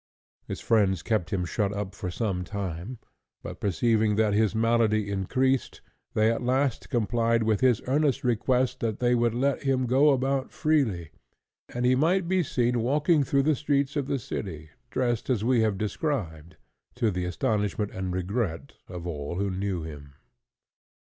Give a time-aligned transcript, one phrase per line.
[0.47, 2.97] His friends kept him shut up for some time,
[3.43, 5.79] but perceiving that his malady increased,
[6.15, 10.51] they at last complied with his earnest request that they would let him go about
[10.51, 11.11] freely;
[11.71, 15.61] and he might be seen walking through the streets of the city, dressed as we
[15.61, 16.55] have described,
[16.95, 20.13] to the astonishment and regret of all who knew him.